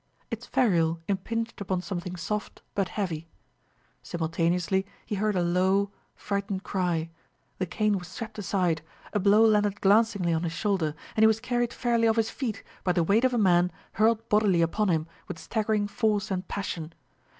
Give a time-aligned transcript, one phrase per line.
[0.31, 3.27] Its ferrule impinged upon something soft but heavy.
[4.01, 7.11] Simultaneously he heard a low, frightened cry,
[7.59, 8.81] the cane was swept aside,
[9.13, 12.63] a blow landed glancingly on his shoulder, and he was carried fairly off his feet
[12.83, 16.93] by the weight of a man hurled bodily upon him with staggering force and passion.